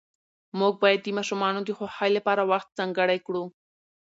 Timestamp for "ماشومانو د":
1.17-1.69